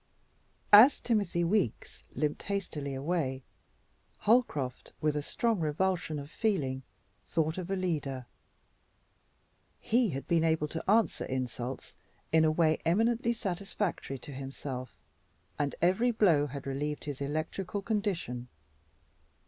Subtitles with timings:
[0.73, 3.43] As Timothy Weeks limped hastily away,
[4.21, 6.81] Holcroft, with a strong revulsion of feeling,
[7.27, 8.25] thought of Alida.
[9.79, 11.93] HE had been able to answer insults
[12.31, 14.97] in a way eminently satisfactory to himself,
[15.59, 18.47] and every blow had relieved his electrical condition.